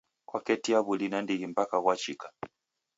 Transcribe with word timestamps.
Kwaketia 0.29 0.77
w'uli 0.85 1.07
nandighi 1.11 1.45
mpaka 1.53 1.75
ghwachika. 1.83 2.27